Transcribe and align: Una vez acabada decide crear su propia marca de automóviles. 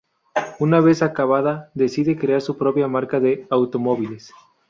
Una 0.57 0.79
vez 0.79 1.03
acabada 1.03 1.69
decide 1.75 2.17
crear 2.17 2.41
su 2.41 2.57
propia 2.57 2.87
marca 2.87 3.19
de 3.19 3.45
automóviles. 3.51 4.33